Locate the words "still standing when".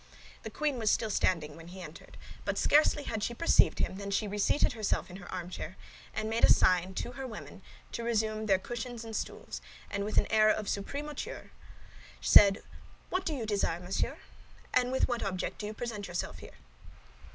0.89-1.67